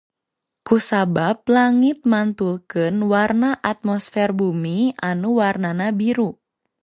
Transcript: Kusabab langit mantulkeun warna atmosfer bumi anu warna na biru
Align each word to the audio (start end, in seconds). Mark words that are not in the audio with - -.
Kusabab 0.67 1.37
langit 1.55 1.99
mantulkeun 2.11 2.95
warna 3.13 3.51
atmosfer 3.71 4.29
bumi 4.39 4.77
anu 5.11 5.29
warna 5.39 5.71
na 5.79 5.87
biru 5.99 6.29